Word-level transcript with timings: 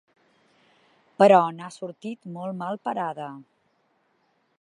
Però 1.23 1.41
n’ha 1.57 1.67
sortit 1.75 2.25
molt 2.37 2.57
mal 2.63 2.81
parada. 2.89 3.29